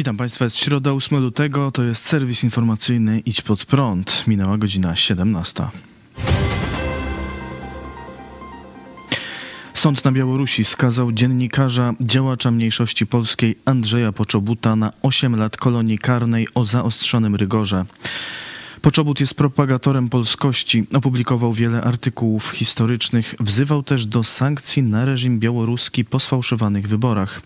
Witam 0.00 0.16
Państwa, 0.16 0.44
jest 0.44 0.56
środa 0.56 0.92
8 0.92 1.18
lutego, 1.18 1.70
to 1.70 1.82
jest 1.82 2.02
serwis 2.02 2.44
informacyjny 2.44 3.20
Idź 3.20 3.42
Pod 3.42 3.64
Prąd. 3.64 4.24
Minęła 4.26 4.58
godzina 4.58 4.96
17. 4.96 5.64
Sąd 9.74 10.04
na 10.04 10.12
Białorusi 10.12 10.64
skazał 10.64 11.12
dziennikarza, 11.12 11.94
działacza 12.00 12.50
mniejszości 12.50 13.06
polskiej 13.06 13.58
Andrzeja 13.64 14.12
Poczobuta 14.12 14.76
na 14.76 14.90
8 15.02 15.36
lat 15.36 15.56
kolonii 15.56 15.98
karnej 15.98 16.48
o 16.54 16.64
zaostrzonym 16.64 17.36
rygorze. 17.36 17.84
Poczobut 18.82 19.20
jest 19.20 19.34
propagatorem 19.34 20.08
polskości, 20.08 20.86
opublikował 20.94 21.52
wiele 21.52 21.82
artykułów 21.82 22.50
historycznych, 22.50 23.34
wzywał 23.40 23.82
też 23.82 24.06
do 24.06 24.24
sankcji 24.24 24.82
na 24.82 25.04
reżim 25.04 25.38
białoruski 25.38 26.04
po 26.04 26.20
sfałszowanych 26.20 26.88
wyborach. 26.88 27.40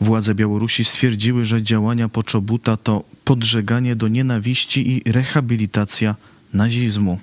Władze 0.00 0.34
Białorusi 0.34 0.84
stwierdziły, 0.84 1.44
że 1.44 1.62
działania 1.62 2.08
Poczobuta 2.08 2.76
to 2.76 3.04
podżeganie 3.24 3.96
do 3.96 4.08
nienawiści 4.08 4.92
i 4.92 5.02
rehabilitacja 5.12 6.16
nazizmu. 6.54 7.20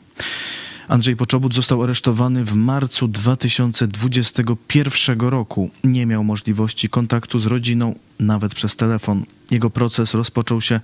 Andrzej 0.87 1.15
Poczobut 1.15 1.53
został 1.53 1.83
aresztowany 1.83 2.45
w 2.45 2.53
marcu 2.53 3.07
2021 3.07 5.19
roku. 5.19 5.69
Nie 5.83 6.05
miał 6.05 6.23
możliwości 6.23 6.89
kontaktu 6.89 7.39
z 7.39 7.45
rodziną, 7.45 7.95
nawet 8.19 8.55
przez 8.55 8.75
telefon. 8.75 9.25
Jego 9.51 9.69
proces 9.69 10.13
rozpoczął 10.13 10.61
się 10.61 10.79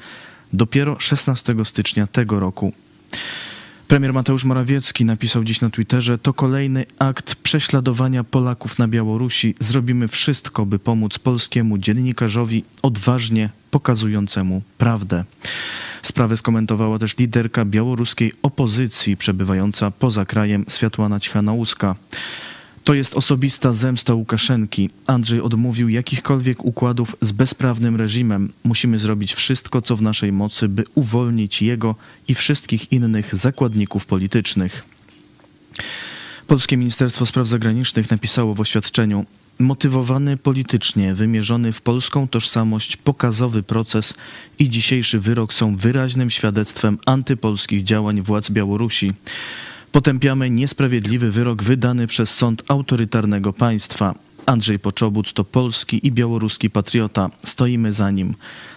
dopiero 0.54 1.00
16 1.00 1.56
stycznia 1.64 2.08
tego 2.08 2.40
roku. 2.40 2.74
Premier 3.88 4.14
Mateusz 4.14 4.44
Morawiecki 4.44 5.06
napisał 5.06 5.44
dziś 5.44 5.62
na 5.62 5.70
Twitterze: 5.70 6.18
To 6.18 6.34
kolejny 6.34 6.86
akt 7.00 7.36
prześladowania 7.36 8.24
Polaków 8.24 8.80
na 8.80 8.88
Białorusi. 8.88 9.56
Zrobimy 9.60 10.08
wszystko, 10.08 10.66
by 10.66 10.80
pomóc 10.80 11.20
polskiemu 11.20 11.78
dziennikarzowi 11.78 12.64
odważnie 12.82 13.50
pokazującemu 13.72 14.62
prawdę. 14.78 15.24
Sprawę 16.04 16.38
skomentowała 16.38 17.00
też 17.00 17.18
liderka 17.18 17.66
białoruskiej 17.66 18.32
opozycji 18.42 19.18
przebywająca 19.18 19.92
poza 19.92 20.26
krajem 20.26 20.66
Światłana 20.70 21.20
Cichanouska. 21.20 21.96
To 22.84 22.94
jest 22.94 23.16
osobista 23.16 23.74
zemsta 23.74 24.14
Łukaszenki. 24.14 24.90
Andrzej 25.08 25.42
odmówił 25.42 25.90
jakichkolwiek 25.90 26.66
układów 26.66 27.16
z 27.22 27.32
bezprawnym 27.32 27.96
reżimem. 27.96 28.54
Musimy 28.64 29.00
zrobić 29.00 29.34
wszystko, 29.34 29.82
co 29.82 29.96
w 29.96 30.02
naszej 30.02 30.32
mocy, 30.32 30.70
by 30.70 30.84
uwolnić 30.96 31.62
jego 31.62 31.96
i 32.28 32.36
wszystkich 32.36 32.92
innych 32.92 33.36
zakładników 33.36 34.06
politycznych. 34.06 34.86
Polskie 36.48 36.78
Ministerstwo 36.78 37.26
Spraw 37.26 37.48
Zagranicznych 37.48 38.12
napisało 38.12 38.54
w 38.54 38.62
oświadczeniu: 38.62 39.26
Motywowany 39.60 40.38
politycznie, 40.38 41.16
wymierzony 41.16 41.74
w 41.74 41.82
polską 41.82 42.28
tożsamość, 42.28 42.98
pokazowy 42.98 43.64
proces 43.64 44.14
i 44.60 44.70
dzisiejszy 44.70 45.20
wyrok 45.20 45.54
są 45.54 45.76
wyraźnym 45.76 46.30
świadectwem 46.30 46.98
antypolskich 47.06 47.84
działań 47.84 48.22
władz 48.22 48.50
Białorusi. 48.50 49.14
Potępiamy 49.94 50.50
niesprawiedliwy 50.50 51.32
wyrok 51.32 51.64
wydany 51.64 52.08
przez 52.08 52.36
sąd 52.36 52.64
autorytarnego 52.68 53.54
państwa. 53.54 54.16
Andrzej 54.46 54.80
Poczobut 54.80 55.34
to 55.34 55.44
polski 55.44 56.08
i 56.08 56.12
białoruski 56.12 56.70
patriota. 56.70 57.30
Stoimy 57.44 57.94
za 57.94 58.12
nim. 58.12 58.34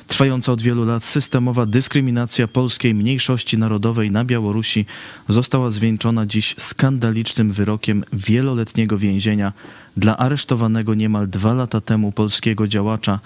Trwająca 0.07 0.53
od 0.53 0.63
wielu 0.63 0.85
lat 0.85 1.05
systemowa 1.05 1.67
dyskryminacja 1.67 2.49
polskiej 2.49 2.95
mniejszości 2.95 3.59
narodowej 3.59 4.11
na 4.11 4.25
Białorusi 4.25 4.87
została 5.29 5.71
zwieńczona 5.71 6.27
dziś 6.27 6.55
skandalicznym 6.59 7.53
wyrokiem 7.53 8.05
wieloletniego 8.13 8.99
więzienia 8.99 9.53
dla 9.97 10.17
aresztowanego 10.17 10.95
niemal 10.95 11.29
dwa 11.29 11.55
lata 11.55 11.81
temu 11.81 12.13
polskiego 12.13 12.69
działacza. 12.69 13.21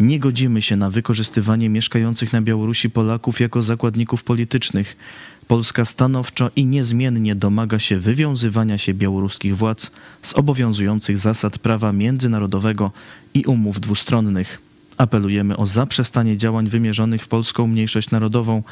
Nie 0.00 0.18
godzimy 0.18 0.62
się 0.62 0.76
na 0.76 0.90
wykorzystywanie 0.90 1.68
mieszkających 1.68 2.32
na 2.32 2.42
Białorusi 2.42 2.90
Polaków 2.90 3.40
jako 3.40 3.62
zakładników 3.62 4.24
politycznych. 4.24 4.96
Polska 5.48 5.84
stanowczo 5.84 6.50
i 6.56 6.64
niezmiennie 6.64 7.34
domaga 7.34 7.78
się 7.78 7.98
wywiązywania 7.98 8.78
się 8.78 8.94
białoruskich 8.94 9.56
władz 9.56 9.90
z 10.22 10.34
obowiązujących 10.34 11.18
zasad 11.18 11.58
prawa 11.58 11.92
międzynarodowego 11.92 12.90
i 13.34 13.44
umów 13.44 13.80
dwustronnych. 13.80 14.62
Apelujemy 14.98 15.56
o 15.56 15.66
zaprzestanie 15.66 16.36
działań 16.36 16.68
wymierzonych 16.68 17.22
w 17.22 17.28
polską 17.28 17.66
mniejszość 17.66 18.10
narodową. 18.10 18.62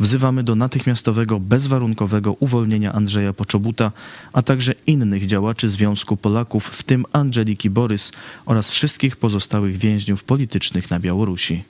Wzywamy 0.00 0.44
do 0.44 0.54
natychmiastowego, 0.54 1.40
bezwarunkowego 1.40 2.32
uwolnienia 2.32 2.92
Andrzeja 2.92 3.32
Poczobuta, 3.32 3.92
a 4.32 4.42
także 4.42 4.74
innych 4.86 5.26
działaczy 5.26 5.68
Związku 5.68 6.16
Polaków, 6.16 6.66
w 6.66 6.82
tym 6.82 7.04
Angeliki 7.12 7.70
Borys 7.70 8.12
oraz 8.46 8.70
wszystkich 8.70 9.16
pozostałych 9.16 9.76
więźniów 9.76 10.24
politycznych 10.24 10.90
na 10.90 11.00
Białorusi. 11.00 11.64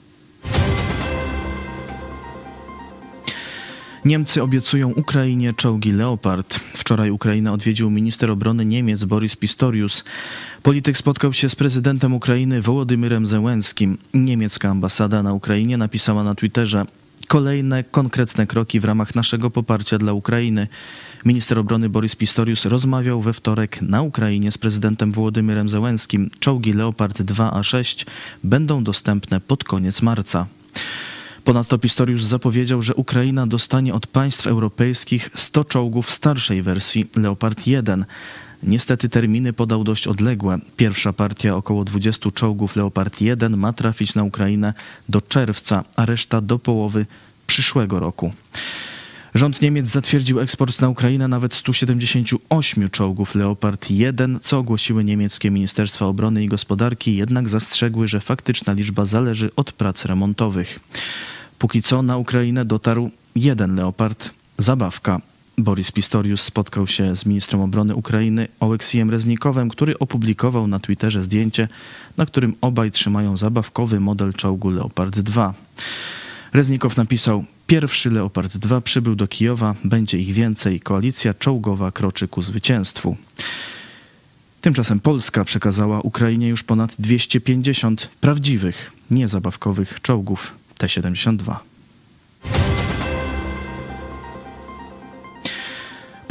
Niemcy 4.05 4.43
obiecują 4.43 4.89
Ukrainie 4.89 5.53
czołgi 5.53 5.91
Leopard. 5.91 6.53
Wczoraj 6.55 7.11
Ukraina 7.11 7.53
odwiedził 7.53 7.89
minister 7.89 8.31
obrony 8.31 8.65
Niemiec 8.65 9.05
Boris 9.05 9.35
Pistorius. 9.35 10.03
Polityk 10.63 10.97
spotkał 10.97 11.33
się 11.33 11.49
z 11.49 11.55
prezydentem 11.55 12.13
Ukrainy 12.13 12.61
Wołodymyrem 12.61 13.27
Zełenskim. 13.27 13.97
Niemiecka 14.13 14.69
ambasada 14.69 15.23
na 15.23 15.33
Ukrainie 15.33 15.77
napisała 15.77 16.23
na 16.23 16.35
Twitterze: 16.35 16.85
Kolejne 17.27 17.83
konkretne 17.83 18.47
kroki 18.47 18.79
w 18.79 18.85
ramach 18.85 19.15
naszego 19.15 19.49
poparcia 19.49 19.97
dla 19.97 20.13
Ukrainy. 20.13 20.67
Minister 21.25 21.59
obrony 21.59 21.89
Boris 21.89 22.15
Pistorius 22.15 22.65
rozmawiał 22.65 23.21
we 23.21 23.33
wtorek 23.33 23.81
na 23.81 24.01
Ukrainie 24.01 24.51
z 24.51 24.57
prezydentem 24.57 25.11
Wołodymyrem 25.11 25.69
Zełenskim. 25.69 26.29
Czołgi 26.39 26.73
Leopard 26.73 27.21
2A6 27.21 28.05
będą 28.43 28.83
dostępne 28.83 29.39
pod 29.39 29.63
koniec 29.63 30.01
marca. 30.01 30.45
Ponadto 31.43 31.77
Pistorius 31.77 32.23
zapowiedział, 32.23 32.81
że 32.81 32.95
Ukraina 32.95 33.47
dostanie 33.47 33.93
od 33.93 34.07
państw 34.07 34.47
europejskich 34.47 35.29
100 35.35 35.63
czołgów 35.63 36.11
starszej 36.11 36.61
wersji 36.61 37.05
Leopard 37.15 37.67
1. 37.67 38.05
Niestety 38.63 39.09
terminy 39.09 39.53
podał 39.53 39.83
dość 39.83 40.07
odległe. 40.07 40.59
Pierwsza 40.77 41.13
partia 41.13 41.55
około 41.55 41.83
20 41.83 42.31
czołgów 42.31 42.75
Leopard 42.75 43.21
1 43.21 43.57
ma 43.57 43.73
trafić 43.73 44.15
na 44.15 44.23
Ukrainę 44.23 44.73
do 45.09 45.21
czerwca, 45.21 45.83
a 45.95 46.05
reszta 46.05 46.41
do 46.41 46.59
połowy 46.59 47.05
przyszłego 47.47 47.99
roku. 47.99 48.33
Rząd 49.35 49.61
Niemiec 49.61 49.87
zatwierdził 49.87 50.39
eksport 50.39 50.81
na 50.81 50.89
Ukrainę 50.89 51.27
nawet 51.27 51.53
178 51.53 52.89
czołgów 52.89 53.35
Leopard 53.35 53.91
1, 53.91 54.39
co 54.41 54.57
ogłosiły 54.57 55.03
niemieckie 55.03 55.51
Ministerstwa 55.51 56.05
Obrony 56.05 56.43
i 56.43 56.47
Gospodarki, 56.47 57.15
jednak 57.15 57.49
zastrzegły, 57.49 58.07
że 58.07 58.19
faktyczna 58.19 58.73
liczba 58.73 59.05
zależy 59.05 59.51
od 59.55 59.71
prac 59.71 60.05
remontowych. 60.05 60.79
Póki 61.59 61.81
co 61.81 62.01
na 62.01 62.17
Ukrainę 62.17 62.65
dotarł 62.65 63.11
jeden 63.35 63.75
Leopard, 63.75 64.31
zabawka. 64.57 65.21
Boris 65.57 65.91
Pistorius 65.91 66.41
spotkał 66.41 66.87
się 66.87 67.15
z 67.15 67.25
ministrem 67.25 67.61
obrony 67.61 67.95
Ukrainy 67.95 68.47
Oleksijem 68.59 69.09
Reznikowem, 69.09 69.69
który 69.69 69.99
opublikował 69.99 70.67
na 70.67 70.79
Twitterze 70.79 71.23
zdjęcie, 71.23 71.67
na 72.17 72.25
którym 72.25 72.55
obaj 72.61 72.91
trzymają 72.91 73.37
zabawkowy 73.37 73.99
model 73.99 74.33
czołgu 74.33 74.69
Leopard 74.69 75.19
2. 75.19 75.53
Reznikow 76.53 76.97
napisał: 76.97 77.45
Pierwszy 77.73 78.09
Leopard 78.09 78.57
2 78.57 78.81
przybył 78.81 79.15
do 79.15 79.27
Kijowa, 79.27 79.75
będzie 79.83 80.17
ich 80.17 80.33
więcej. 80.33 80.79
Koalicja 80.79 81.33
czołgowa 81.33 81.91
kroczy 81.91 82.27
ku 82.27 82.41
zwycięstwu. 82.41 83.17
Tymczasem 84.61 84.99
Polska 84.99 85.45
przekazała 85.45 86.01
Ukrainie 86.01 86.49
już 86.49 86.63
ponad 86.63 86.95
250 86.99 88.09
prawdziwych, 88.21 88.91
niezabawkowych 89.11 90.01
czołgów 90.01 90.55
T-72. 90.77 91.55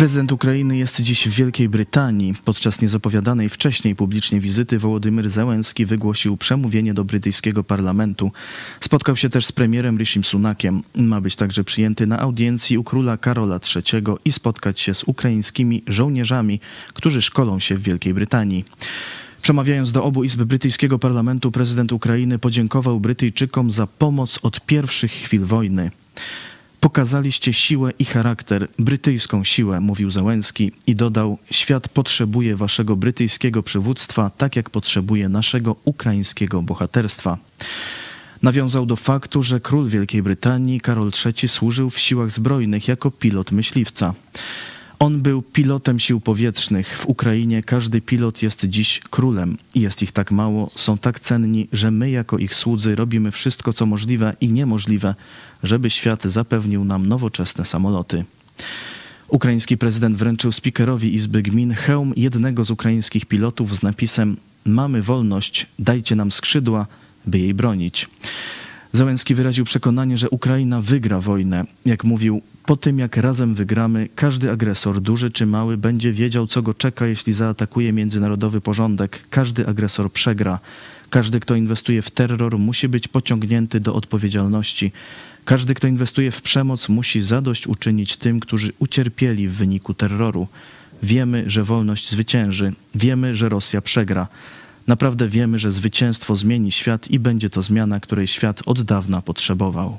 Prezydent 0.02 0.32
Ukrainy 0.32 0.76
jest 0.76 1.00
dziś 1.00 1.28
w 1.28 1.32
Wielkiej 1.32 1.68
Brytanii. 1.68 2.34
Podczas 2.44 2.80
niezapowiadanej 2.80 3.48
wcześniej 3.48 3.96
publicznie 3.96 4.40
wizyty 4.40 4.78
Wołodymyr 4.78 5.30
Zełenski 5.30 5.86
wygłosił 5.86 6.36
przemówienie 6.36 6.94
do 6.94 7.04
brytyjskiego 7.04 7.64
parlamentu. 7.64 8.32
Spotkał 8.80 9.16
się 9.16 9.28
też 9.28 9.46
z 9.46 9.52
premierem 9.52 9.98
Rishim 9.98 10.24
Sunakiem. 10.24 10.82
Ma 10.94 11.20
być 11.20 11.36
także 11.36 11.64
przyjęty 11.64 12.06
na 12.06 12.18
audiencji 12.18 12.78
u 12.78 12.84
króla 12.84 13.16
Karola 13.16 13.60
III 13.76 14.02
i 14.24 14.32
spotkać 14.32 14.80
się 14.80 14.94
z 14.94 15.04
ukraińskimi 15.04 15.82
żołnierzami, 15.86 16.60
którzy 16.94 17.22
szkolą 17.22 17.58
się 17.58 17.76
w 17.76 17.82
Wielkiej 17.82 18.14
Brytanii. 18.14 18.64
Przemawiając 19.42 19.92
do 19.92 20.04
obu 20.04 20.24
izb 20.24 20.42
brytyjskiego 20.42 20.98
parlamentu, 20.98 21.52
prezydent 21.52 21.92
Ukrainy 21.92 22.38
podziękował 22.38 23.00
Brytyjczykom 23.00 23.70
za 23.70 23.86
pomoc 23.86 24.38
od 24.42 24.66
pierwszych 24.66 25.12
chwil 25.12 25.44
wojny. 25.44 25.90
Pokazaliście 26.82 27.52
siłę 27.52 27.90
i 27.98 28.04
charakter, 28.04 28.68
brytyjską 28.78 29.44
siłę, 29.44 29.80
mówił 29.80 30.10
Załęski 30.10 30.72
i 30.86 30.96
dodał: 30.96 31.38
Świat 31.50 31.88
potrzebuje 31.88 32.56
waszego 32.56 32.96
brytyjskiego 32.96 33.62
przywództwa, 33.62 34.30
tak 34.30 34.56
jak 34.56 34.70
potrzebuje 34.70 35.28
naszego 35.28 35.76
ukraińskiego 35.84 36.62
bohaterstwa. 36.62 37.38
Nawiązał 38.42 38.86
do 38.86 38.96
faktu, 38.96 39.42
że 39.42 39.60
król 39.60 39.88
Wielkiej 39.88 40.22
Brytanii 40.22 40.80
Karol 40.80 41.10
III 41.26 41.48
służył 41.48 41.90
w 41.90 41.98
siłach 41.98 42.30
zbrojnych 42.30 42.88
jako 42.88 43.10
pilot 43.10 43.52
myśliwca. 43.52 44.14
On 45.02 45.22
był 45.22 45.42
pilotem 45.42 45.98
sił 45.98 46.20
powietrznych. 46.20 46.98
W 46.98 47.06
Ukrainie 47.06 47.62
każdy 47.62 48.00
pilot 48.00 48.42
jest 48.42 48.64
dziś 48.64 49.00
królem. 49.10 49.58
Jest 49.74 50.02
ich 50.02 50.12
tak 50.12 50.30
mało, 50.30 50.70
są 50.76 50.98
tak 50.98 51.20
cenni, 51.20 51.68
że 51.72 51.90
my 51.90 52.10
jako 52.10 52.38
ich 52.38 52.54
słudzy 52.54 52.94
robimy 52.94 53.30
wszystko, 53.30 53.72
co 53.72 53.86
możliwe 53.86 54.36
i 54.40 54.48
niemożliwe, 54.48 55.14
żeby 55.62 55.90
świat 55.90 56.24
zapewnił 56.24 56.84
nam 56.84 57.06
nowoczesne 57.06 57.64
samoloty. 57.64 58.24
Ukraiński 59.28 59.78
prezydent 59.78 60.16
wręczył 60.16 60.52
speakerowi 60.52 61.14
Izby 61.14 61.42
Gmin 61.42 61.74
hełm 61.74 62.12
jednego 62.16 62.64
z 62.64 62.70
ukraińskich 62.70 63.26
pilotów 63.26 63.76
z 63.76 63.82
napisem 63.82 64.36
Mamy 64.64 65.02
wolność, 65.02 65.66
dajcie 65.78 66.16
nam 66.16 66.32
skrzydła, 66.32 66.86
by 67.26 67.38
jej 67.38 67.54
bronić. 67.54 68.08
Załęski 68.92 69.34
wyraził 69.34 69.64
przekonanie, 69.64 70.18
że 70.18 70.30
Ukraina 70.30 70.80
wygra 70.80 71.20
wojnę. 71.20 71.64
Jak 71.86 72.04
mówił, 72.04 72.42
po 72.66 72.76
tym 72.76 72.98
jak 72.98 73.16
razem 73.16 73.54
wygramy, 73.54 74.08
każdy 74.14 74.50
agresor, 74.50 75.00
duży 75.00 75.30
czy 75.30 75.46
mały, 75.46 75.76
będzie 75.76 76.12
wiedział, 76.12 76.46
co 76.46 76.62
go 76.62 76.74
czeka, 76.74 77.06
jeśli 77.06 77.32
zaatakuje 77.32 77.92
międzynarodowy 77.92 78.60
porządek. 78.60 79.26
Każdy 79.30 79.66
agresor 79.66 80.12
przegra. 80.12 80.60
Każdy, 81.10 81.40
kto 81.40 81.54
inwestuje 81.54 82.02
w 82.02 82.10
terror, 82.10 82.58
musi 82.58 82.88
być 82.88 83.08
pociągnięty 83.08 83.80
do 83.80 83.94
odpowiedzialności. 83.94 84.92
Każdy, 85.44 85.74
kto 85.74 85.86
inwestuje 85.86 86.30
w 86.30 86.42
przemoc, 86.42 86.88
musi 86.88 87.22
zadość 87.22 87.66
uczynić 87.66 88.16
tym, 88.16 88.40
którzy 88.40 88.72
ucierpieli 88.78 89.48
w 89.48 89.52
wyniku 89.52 89.94
terroru. 89.94 90.48
Wiemy, 91.02 91.44
że 91.46 91.64
wolność 91.64 92.10
zwycięży. 92.10 92.72
Wiemy, 92.94 93.34
że 93.34 93.48
Rosja 93.48 93.80
przegra. 93.80 94.26
Naprawdę 94.86 95.28
wiemy, 95.28 95.58
że 95.58 95.70
zwycięstwo 95.70 96.36
zmieni 96.36 96.72
świat 96.72 97.10
i 97.10 97.18
będzie 97.18 97.50
to 97.50 97.62
zmiana, 97.62 98.00
której 98.00 98.26
świat 98.26 98.62
od 98.66 98.82
dawna 98.82 99.22
potrzebował. 99.22 99.98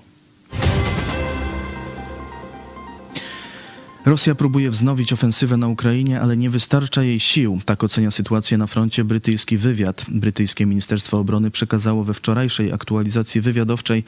Rosja 4.06 4.36
próbuje 4.36 4.72
wznowić 4.72 5.14
ofensywę 5.14 5.58
na 5.58 5.68
Ukrainie, 5.68 6.22
ale 6.22 6.38
nie 6.38 6.50
wystarcza 6.50 7.04
jej 7.04 7.20
sił. 7.20 7.60
Tak 7.66 7.84
ocenia 7.84 8.12
sytuację 8.12 8.58
na 8.58 8.68
froncie 8.68 9.04
brytyjski 9.04 9.58
wywiad. 9.58 10.06
Brytyjskie 10.10 10.66
Ministerstwo 10.66 11.20
Obrony 11.20 11.52
przekazało 11.52 12.04
we 12.04 12.14
wczorajszej 12.14 12.72
aktualizacji 12.72 13.42
wywiadowczej, 13.42 14.04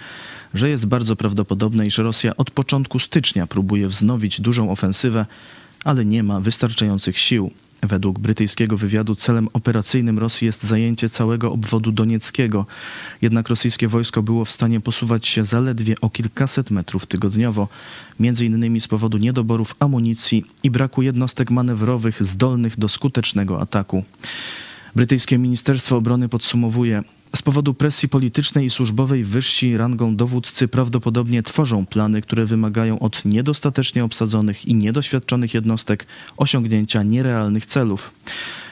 że 0.53 0.69
jest 0.69 0.85
bardzo 0.85 1.15
prawdopodobne, 1.15 1.85
iż 1.85 1.97
Rosja 1.97 2.35
od 2.37 2.51
początku 2.51 2.99
stycznia 2.99 3.47
próbuje 3.47 3.87
wznowić 3.87 4.41
dużą 4.41 4.71
ofensywę, 4.71 5.25
ale 5.83 6.05
nie 6.05 6.23
ma 6.23 6.39
wystarczających 6.39 7.17
sił. 7.17 7.51
Według 7.83 8.19
brytyjskiego 8.19 8.77
wywiadu 8.77 9.15
celem 9.15 9.47
operacyjnym 9.53 10.19
Rosji 10.19 10.45
jest 10.45 10.63
zajęcie 10.63 11.09
całego 11.09 11.51
obwodu 11.51 11.91
donieckiego. 11.91 12.65
Jednak 13.21 13.49
rosyjskie 13.49 13.87
wojsko 13.87 14.23
było 14.23 14.45
w 14.45 14.51
stanie 14.51 14.79
posuwać 14.79 15.27
się 15.27 15.43
zaledwie 15.43 15.95
o 16.01 16.09
kilkaset 16.09 16.71
metrów 16.71 17.05
tygodniowo, 17.05 17.67
między 18.19 18.45
innymi 18.45 18.81
z 18.81 18.87
powodu 18.87 19.17
niedoborów 19.17 19.75
amunicji 19.79 20.45
i 20.63 20.71
braku 20.71 21.01
jednostek 21.01 21.51
manewrowych 21.51 22.23
zdolnych 22.23 22.79
do 22.79 22.89
skutecznego 22.89 23.61
ataku. 23.61 24.03
Brytyjskie 24.95 25.37
Ministerstwo 25.37 25.97
Obrony 25.97 26.29
podsumowuje, 26.29 27.03
z 27.35 27.41
powodu 27.41 27.73
presji 27.73 28.09
politycznej 28.09 28.65
i 28.65 28.69
służbowej 28.69 29.23
wyżsi 29.23 29.77
rangą 29.77 30.15
dowódcy 30.15 30.67
prawdopodobnie 30.67 31.43
tworzą 31.43 31.85
plany, 31.85 32.21
które 32.21 32.45
wymagają 32.45 32.99
od 32.99 33.25
niedostatecznie 33.25 34.03
obsadzonych 34.03 34.65
i 34.65 34.75
niedoświadczonych 34.75 35.53
jednostek 35.53 36.07
osiągnięcia 36.37 37.03
nierealnych 37.03 37.65
celów. 37.65 38.11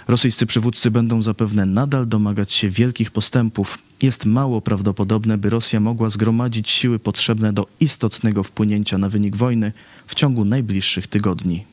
Rosyjscy 0.07 0.45
przywódcy 0.45 0.91
będą 0.91 1.21
zapewne 1.21 1.65
nadal 1.65 2.07
domagać 2.07 2.53
się 2.53 2.69
wielkich 2.69 3.11
postępów. 3.11 3.77
Jest 4.01 4.25
mało 4.25 4.61
prawdopodobne, 4.61 5.37
by 5.37 5.49
Rosja 5.49 5.79
mogła 5.79 6.09
zgromadzić 6.09 6.69
siły 6.69 6.99
potrzebne 6.99 7.53
do 7.53 7.67
istotnego 7.79 8.43
wpłynięcia 8.43 8.97
na 8.97 9.09
wynik 9.09 9.35
wojny 9.35 9.71
w 10.07 10.15
ciągu 10.15 10.45
najbliższych 10.45 11.07
tygodni. 11.07 11.63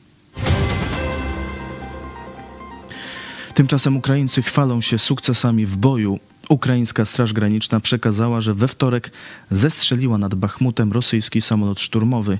Tymczasem 3.53 3.97
Ukraińcy 3.97 4.41
chwalą 4.41 4.81
się 4.81 4.99
sukcesami 4.99 5.65
w 5.65 5.77
boju. 5.77 6.19
Ukraińska 6.51 7.05
Straż 7.05 7.33
Graniczna 7.33 7.79
przekazała, 7.79 8.41
że 8.41 8.53
we 8.53 8.67
wtorek 8.67 9.11
zestrzeliła 9.51 10.17
nad 10.17 10.35
Bachmutem 10.35 10.91
rosyjski 10.91 11.41
samolot 11.41 11.79
szturmowy. 11.79 12.39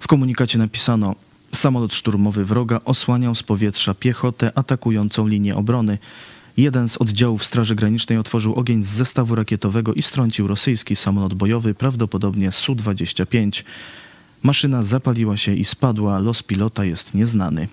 W 0.00 0.06
komunikacie 0.06 0.58
napisano: 0.58 1.14
Samolot 1.54 1.94
szturmowy 1.94 2.44
wroga 2.44 2.80
osłaniał 2.84 3.34
z 3.34 3.42
powietrza 3.42 3.94
piechotę 3.94 4.52
atakującą 4.54 5.26
linię 5.26 5.56
obrony. 5.56 5.98
Jeden 6.56 6.88
z 6.88 6.96
oddziałów 6.96 7.44
Straży 7.44 7.74
Granicznej 7.74 8.18
otworzył 8.18 8.54
ogień 8.54 8.84
z 8.84 8.88
zestawu 8.88 9.34
rakietowego 9.34 9.94
i 9.94 10.02
strącił 10.02 10.46
rosyjski 10.46 10.96
samolot 10.96 11.34
bojowy, 11.34 11.74
prawdopodobnie 11.74 12.52
Su-25. 12.52 13.62
Maszyna 14.42 14.82
zapaliła 14.82 15.36
się 15.36 15.54
i 15.54 15.64
spadła, 15.64 16.18
los 16.18 16.42
pilota 16.42 16.84
jest 16.84 17.14
nieznany. 17.14 17.68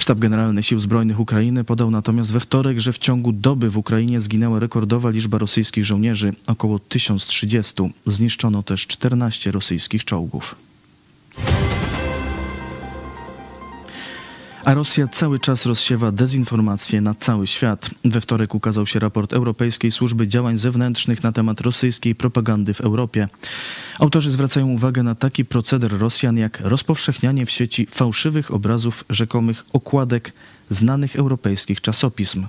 Sztab 0.00 0.18
Generalny 0.18 0.62
Sił 0.62 0.80
Zbrojnych 0.80 1.20
Ukrainy 1.20 1.64
podał 1.64 1.90
natomiast 1.90 2.32
we 2.32 2.40
wtorek, 2.40 2.78
że 2.78 2.92
w 2.92 2.98
ciągu 2.98 3.32
doby 3.32 3.70
w 3.70 3.78
Ukrainie 3.78 4.20
zginęła 4.20 4.58
rekordowa 4.58 5.10
liczba 5.10 5.38
rosyjskich 5.38 5.84
żołnierzy, 5.84 6.32
około 6.46 6.78
1030. 6.78 7.74
Zniszczono 8.06 8.62
też 8.62 8.86
14 8.86 9.52
rosyjskich 9.52 10.04
czołgów. 10.04 10.56
A 14.64 14.74
Rosja 14.74 15.06
cały 15.06 15.38
czas 15.38 15.66
rozsiewa 15.66 16.12
dezinformację 16.12 17.00
na 17.00 17.14
cały 17.14 17.46
świat. 17.46 17.90
We 18.04 18.20
wtorek 18.20 18.54
ukazał 18.54 18.86
się 18.86 18.98
raport 18.98 19.32
Europejskiej 19.32 19.90
Służby 19.90 20.28
Działań 20.28 20.58
Zewnętrznych 20.58 21.22
na 21.22 21.32
temat 21.32 21.60
rosyjskiej 21.60 22.14
propagandy 22.14 22.74
w 22.74 22.80
Europie. 22.80 23.28
Autorzy 23.98 24.30
zwracają 24.30 24.68
uwagę 24.68 25.02
na 25.02 25.14
taki 25.14 25.44
proceder 25.44 25.98
Rosjan 25.98 26.36
jak 26.36 26.60
rozpowszechnianie 26.60 27.46
w 27.46 27.50
sieci 27.50 27.86
fałszywych 27.90 28.50
obrazów 28.50 29.04
rzekomych 29.10 29.64
okładek 29.72 30.32
znanych 30.70 31.16
europejskich 31.16 31.80
czasopism. 31.80 32.46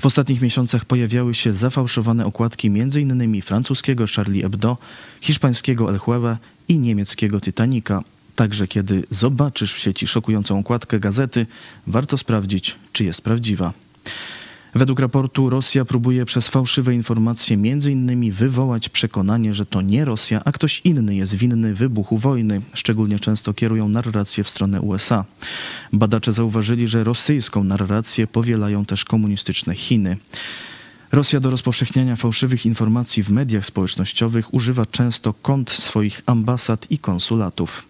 W 0.00 0.06
ostatnich 0.06 0.42
miesiącach 0.42 0.84
pojawiały 0.84 1.34
się 1.34 1.52
zafałszowane 1.52 2.26
okładki 2.26 2.68
m.in. 2.68 3.42
francuskiego 3.42 4.04
Charlie 4.16 4.42
Hebdo, 4.42 4.76
hiszpańskiego 5.20 5.90
El 5.90 5.98
Jueve 6.06 6.38
i 6.68 6.78
niemieckiego 6.78 7.40
Titanica. 7.40 8.02
Także 8.40 8.68
kiedy 8.68 9.04
zobaczysz 9.10 9.74
w 9.74 9.78
sieci 9.78 10.06
szokującą 10.06 10.58
okładkę 10.58 11.00
gazety, 11.00 11.46
warto 11.86 12.16
sprawdzić, 12.16 12.76
czy 12.92 13.04
jest 13.04 13.22
prawdziwa. 13.22 13.72
Według 14.74 15.00
raportu 15.00 15.50
Rosja 15.50 15.84
próbuje 15.84 16.24
przez 16.24 16.48
fałszywe 16.48 16.94
informacje 16.94 17.56
innymi 17.90 18.32
wywołać 18.32 18.88
przekonanie, 18.88 19.54
że 19.54 19.66
to 19.66 19.82
nie 19.82 20.04
Rosja, 20.04 20.40
a 20.44 20.52
ktoś 20.52 20.80
inny 20.84 21.14
jest 21.14 21.34
winny 21.34 21.74
wybuchu 21.74 22.18
wojny. 22.18 22.62
Szczególnie 22.74 23.18
często 23.18 23.54
kierują 23.54 23.88
narrację 23.88 24.44
w 24.44 24.48
stronę 24.48 24.80
USA. 24.80 25.24
Badacze 25.92 26.32
zauważyli, 26.32 26.88
że 26.88 27.04
rosyjską 27.04 27.64
narrację 27.64 28.26
powielają 28.26 28.84
też 28.84 29.04
komunistyczne 29.04 29.74
Chiny. 29.74 30.16
Rosja 31.12 31.40
do 31.40 31.50
rozpowszechniania 31.50 32.16
fałszywych 32.16 32.66
informacji 32.66 33.22
w 33.22 33.30
mediach 33.30 33.66
społecznościowych 33.66 34.54
używa 34.54 34.86
często 34.86 35.32
kont 35.32 35.70
swoich 35.70 36.22
ambasad 36.26 36.90
i 36.90 36.98
konsulatów. 36.98 37.89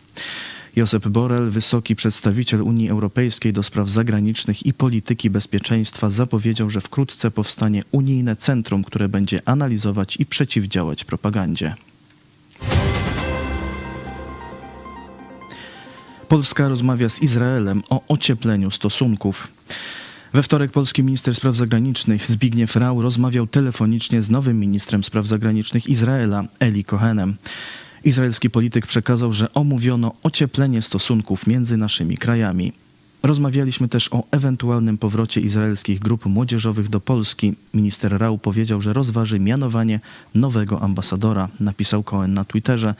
Josep 0.76 1.08
Borrell, 1.08 1.50
wysoki 1.50 1.96
przedstawiciel 1.96 2.62
Unii 2.62 2.90
Europejskiej 2.90 3.52
do 3.52 3.62
spraw 3.62 3.90
zagranicznych 3.90 4.66
i 4.66 4.74
polityki 4.74 5.30
bezpieczeństwa, 5.30 6.10
zapowiedział, 6.10 6.70
że 6.70 6.80
wkrótce 6.80 7.30
powstanie 7.30 7.82
unijne 7.92 8.36
centrum, 8.36 8.84
które 8.84 9.08
będzie 9.08 9.40
analizować 9.44 10.16
i 10.16 10.26
przeciwdziałać 10.26 11.04
propagandzie. 11.04 11.74
Polska 16.28 16.68
rozmawia 16.68 17.08
z 17.08 17.22
Izraelem 17.22 17.82
o 17.88 18.06
ociepleniu 18.08 18.70
stosunków. 18.70 19.48
We 20.32 20.42
wtorek 20.42 20.72
polski 20.72 21.02
minister 21.02 21.34
spraw 21.34 21.56
zagranicznych 21.56 22.26
Zbigniew 22.26 22.76
Rau 22.76 23.02
rozmawiał 23.02 23.46
telefonicznie 23.46 24.22
z 24.22 24.30
nowym 24.30 24.60
ministrem 24.60 25.04
spraw 25.04 25.26
zagranicznych 25.26 25.86
Izraela, 25.86 26.44
Eli 26.60 26.84
Cohenem. 26.84 27.36
Izraelski 28.04 28.50
polityk 28.50 28.86
przekazał, 28.86 29.32
że 29.32 29.54
omówiono 29.54 30.12
ocieplenie 30.22 30.82
stosunków 30.82 31.46
między 31.46 31.76
naszymi 31.76 32.16
krajami. 32.18 32.72
Rozmawialiśmy 33.22 33.88
też 33.88 34.08
o 34.12 34.24
ewentualnym 34.30 34.98
powrocie 34.98 35.40
izraelskich 35.40 35.98
grup 35.98 36.26
młodzieżowych 36.26 36.88
do 36.88 37.00
Polski. 37.00 37.54
Minister 37.74 38.18
Rau 38.18 38.38
powiedział, 38.38 38.80
że 38.80 38.92
rozważy 38.92 39.40
mianowanie 39.40 40.00
nowego 40.34 40.82
ambasadora, 40.82 41.48
napisał 41.60 42.02
Cohen 42.02 42.34
na 42.34 42.44
Twitterze 42.44 42.94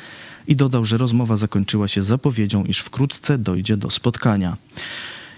i 0.47 0.57
dodał, 0.57 0.85
że 0.85 0.97
rozmowa 0.97 1.37
zakończyła 1.37 1.89
się 1.89 2.03
zapowiedzią, 2.03 2.65
iż 2.65 2.79
wkrótce 2.79 3.39
dojdzie 3.39 3.77
do 3.77 3.91
spotkania. 3.91 4.57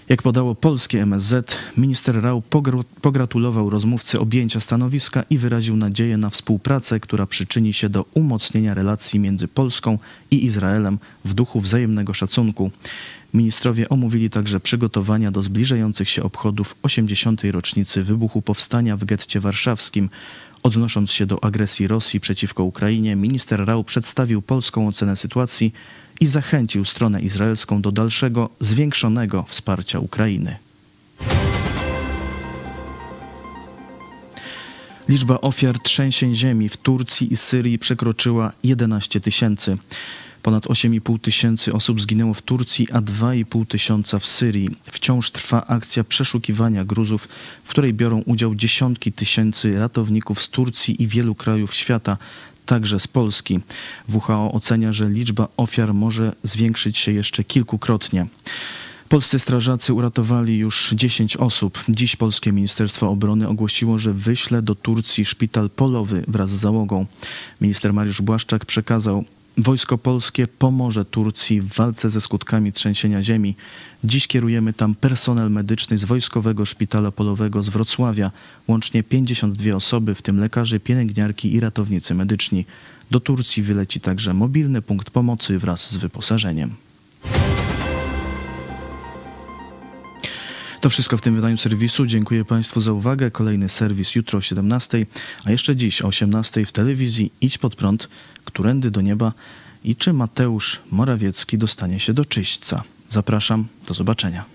Jak 0.09 0.21
podało 0.21 0.55
polskie 0.55 1.01
MSZ, 1.01 1.57
minister 1.77 2.21
Rau 2.21 2.43
pogratulował 3.01 3.69
rozmówcy 3.69 4.19
objęcia 4.19 4.59
stanowiska 4.59 5.23
i 5.29 5.37
wyraził 5.37 5.75
nadzieję 5.75 6.17
na 6.17 6.29
współpracę, 6.29 6.99
która 6.99 7.25
przyczyni 7.25 7.73
się 7.73 7.89
do 7.89 8.05
umocnienia 8.13 8.73
relacji 8.73 9.19
między 9.19 9.47
Polską 9.47 9.97
i 10.31 10.45
Izraelem 10.45 10.99
w 11.25 11.33
duchu 11.33 11.59
wzajemnego 11.59 12.13
szacunku. 12.13 12.71
Ministrowie 13.33 13.89
omówili 13.89 14.29
także 14.29 14.59
przygotowania 14.59 15.31
do 15.31 15.43
zbliżających 15.43 16.09
się 16.09 16.23
obchodów 16.23 16.75
80. 16.83 17.41
rocznicy 17.51 18.03
wybuchu 18.03 18.41
powstania 18.41 18.97
w 18.97 19.05
getcie 19.05 19.39
warszawskim 19.39 20.09
Odnosząc 20.63 21.11
się 21.11 21.25
do 21.25 21.43
agresji 21.43 21.87
Rosji 21.87 22.19
przeciwko 22.19 22.63
Ukrainie, 22.63 23.15
minister 23.15 23.65
Rau 23.65 23.83
przedstawił 23.83 24.41
polską 24.41 24.87
ocenę 24.87 25.15
sytuacji 25.15 25.73
i 26.19 26.27
zachęcił 26.27 26.85
stronę 26.85 27.21
izraelską 27.21 27.81
do 27.81 27.91
dalszego, 27.91 28.49
zwiększonego 28.59 29.45
wsparcia 29.47 29.99
Ukrainy. 29.99 30.55
Liczba 35.09 35.41
ofiar 35.41 35.79
trzęsień 35.79 36.35
ziemi 36.35 36.69
w 36.69 36.77
Turcji 36.77 37.33
i 37.33 37.35
Syrii 37.35 37.79
przekroczyła 37.79 38.51
11 38.63 39.21
tysięcy. 39.21 39.77
Ponad 40.43 40.65
8,5 40.65 41.19
tysięcy 41.19 41.73
osób 41.73 42.01
zginęło 42.01 42.33
w 42.33 42.41
Turcji, 42.41 42.87
a 42.91 43.01
2,5 43.01 43.67
tysiąca 43.67 44.19
w 44.19 44.27
Syrii. 44.27 44.69
Wciąż 44.91 45.31
trwa 45.31 45.67
akcja 45.67 46.03
przeszukiwania 46.03 46.85
gruzów, 46.85 47.27
w 47.63 47.69
której 47.69 47.93
biorą 47.93 48.21
udział 48.25 48.55
dziesiątki 48.55 49.11
tysięcy 49.11 49.79
ratowników 49.79 50.41
z 50.41 50.49
Turcji 50.49 51.03
i 51.03 51.07
wielu 51.07 51.35
krajów 51.35 51.75
świata, 51.75 52.17
także 52.65 52.99
z 52.99 53.07
Polski. 53.07 53.59
WHO 54.13 54.51
ocenia, 54.51 54.93
że 54.93 55.09
liczba 55.09 55.47
ofiar 55.57 55.93
może 55.93 56.33
zwiększyć 56.43 56.97
się 56.97 57.11
jeszcze 57.11 57.43
kilkukrotnie. 57.43 58.27
Polscy 59.09 59.39
strażacy 59.39 59.93
uratowali 59.93 60.57
już 60.57 60.93
10 60.95 61.37
osób. 61.37 61.83
Dziś 61.89 62.15
polskie 62.15 62.51
Ministerstwo 62.51 63.09
Obrony 63.09 63.47
ogłosiło, 63.47 63.99
że 63.99 64.13
wyśle 64.13 64.61
do 64.61 64.75
Turcji 64.75 65.25
szpital 65.25 65.69
polowy 65.69 66.23
wraz 66.27 66.49
z 66.49 66.59
załogą. 66.59 67.05
Minister 67.61 67.93
Mariusz 67.93 68.21
Błaszczak 68.21 68.65
przekazał, 68.65 69.25
Wojsko 69.57 69.97
polskie 69.97 70.47
pomoże 70.47 71.05
Turcji 71.05 71.61
w 71.61 71.73
walce 71.73 72.09
ze 72.09 72.21
skutkami 72.21 72.71
trzęsienia 72.71 73.23
ziemi. 73.23 73.55
Dziś 74.03 74.27
kierujemy 74.27 74.73
tam 74.73 74.95
personel 74.95 75.51
medyczny 75.51 75.97
z 75.97 76.05
Wojskowego 76.05 76.65
Szpitala 76.65 77.11
Polowego 77.11 77.63
z 77.63 77.69
Wrocławia, 77.69 78.31
łącznie 78.67 79.03
52 79.03 79.75
osoby, 79.75 80.15
w 80.15 80.21
tym 80.21 80.39
lekarze, 80.39 80.79
pielęgniarki 80.79 81.53
i 81.53 81.59
ratownicy 81.59 82.15
medyczni. 82.15 82.65
Do 83.11 83.19
Turcji 83.19 83.63
wyleci 83.63 83.99
także 83.99 84.33
mobilny 84.33 84.81
punkt 84.81 85.09
pomocy 85.09 85.59
wraz 85.59 85.91
z 85.91 85.97
wyposażeniem. 85.97 86.82
To 90.83 90.89
wszystko 90.89 91.17
w 91.17 91.21
tym 91.21 91.35
wydaniu 91.35 91.57
serwisu. 91.57 92.05
Dziękuję 92.05 92.45
Państwu 92.45 92.81
za 92.81 92.91
uwagę. 92.91 93.31
Kolejny 93.31 93.69
serwis 93.69 94.15
jutro 94.15 94.39
o 94.39 94.41
17, 94.41 95.05
a 95.43 95.51
jeszcze 95.51 95.75
dziś 95.75 96.01
o 96.01 96.07
18 96.07 96.65
w 96.65 96.71
telewizji 96.71 97.31
Idź 97.41 97.57
pod 97.57 97.75
prąd, 97.75 98.09
którędy 98.45 98.91
do 98.91 99.01
nieba 99.01 99.33
i 99.83 99.95
czy 99.95 100.13
Mateusz 100.13 100.81
Morawiecki 100.91 101.57
dostanie 101.57 101.99
się 101.99 102.13
do 102.13 102.25
czyśćca. 102.25 102.83
Zapraszam, 103.09 103.67
do 103.87 103.93
zobaczenia. 103.93 104.52